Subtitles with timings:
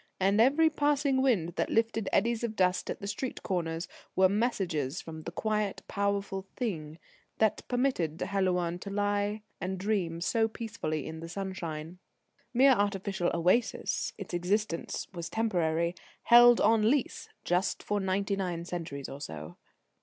[0.19, 4.99] And every passing wind that lifted eddies of dust at the street corners were messages
[4.99, 6.97] from the quiet, powerful Thing
[7.37, 11.99] that permitted Helouan to lie and dream so peacefully in the sunshine.
[12.51, 15.93] Mere artificial oasis, its existence was temporary,
[16.23, 19.55] held on lease, just for ninety nine centuries or so.